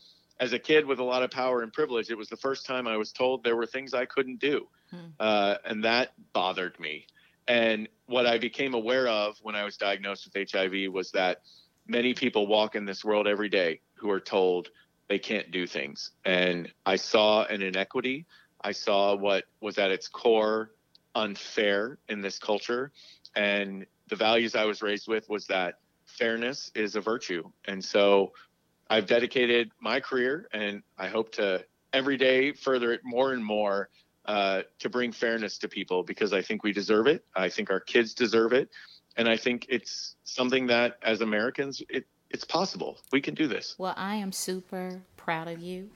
[0.40, 2.88] as a kid with a lot of power and privilege, it was the first time
[2.88, 4.96] I was told there were things I couldn't do, hmm.
[5.20, 7.06] uh, and that bothered me.
[7.46, 11.42] And what I became aware of when I was diagnosed with HIV was that
[11.86, 14.68] many people walk in this world every day who are told
[15.08, 18.26] they can't do things, and I saw an inequity
[18.64, 20.70] I saw what was at its core
[21.14, 22.92] unfair in this culture.
[23.34, 27.50] And the values I was raised with was that fairness is a virtue.
[27.66, 28.32] And so
[28.90, 33.88] I've dedicated my career and I hope to every day further it more and more
[34.26, 37.24] uh, to bring fairness to people because I think we deserve it.
[37.34, 38.70] I think our kids deserve it.
[39.16, 42.98] And I think it's something that as Americans, it, it's possible.
[43.12, 43.74] We can do this.
[43.78, 45.90] Well, I am super proud of you.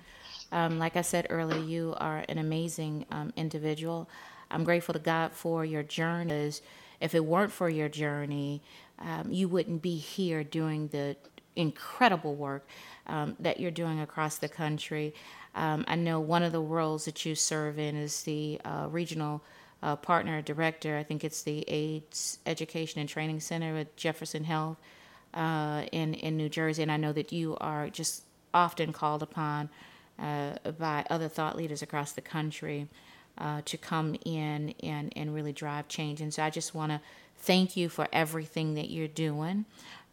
[0.52, 4.08] Um, like I said earlier, you are an amazing um, individual.
[4.50, 6.52] I'm grateful to God for your journey.
[7.00, 8.62] If it weren't for your journey,
[8.98, 11.16] um, you wouldn't be here doing the
[11.56, 12.68] incredible work
[13.06, 15.14] um, that you're doing across the country.
[15.54, 19.42] Um, I know one of the roles that you serve in is the uh, regional
[19.82, 20.96] uh, partner director.
[20.96, 24.78] I think it's the AIDS Education and Training Center at Jefferson Health
[25.34, 28.22] uh, in in New Jersey, and I know that you are just
[28.54, 29.68] often called upon
[30.18, 32.88] uh, by other thought leaders across the country
[33.38, 36.20] uh, to come in and, and really drive change.
[36.20, 37.00] And so I just want to
[37.38, 39.66] thank you for everything that you're doing.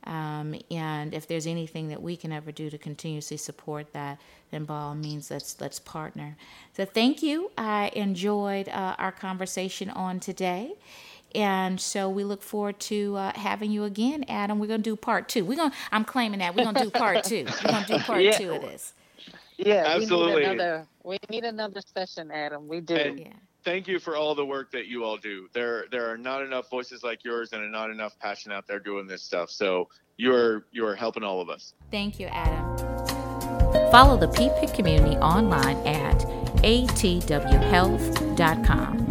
[0.05, 4.19] Um, and if there's anything that we can ever do to continuously support that,
[4.51, 6.35] then by all means, let's let's partner.
[6.75, 7.51] So thank you.
[7.57, 10.73] I enjoyed uh, our conversation on today.
[11.33, 14.59] And so we look forward to uh, having you again, Adam.
[14.59, 15.45] We're gonna do part two.
[15.45, 15.73] We're gonna.
[15.91, 17.45] I'm claiming that we're gonna do part two.
[17.63, 18.37] We're gonna do part yeah.
[18.37, 18.93] two of this.
[19.65, 20.35] Yeah, absolutely.
[20.35, 22.67] We need another, we need another session, Adam.
[22.67, 22.95] We do.
[22.95, 23.27] And yeah.
[23.63, 25.47] Thank you for all the work that you all do.
[25.53, 29.07] There, there are not enough voices like yours, and not enough passion out there doing
[29.07, 29.49] this stuff.
[29.49, 29.87] So
[30.17, 31.73] you're you're helping all of us.
[31.89, 32.77] Thank you, Adam.
[33.91, 36.19] Follow the PPIC community online at
[36.63, 39.02] atwhealth.com.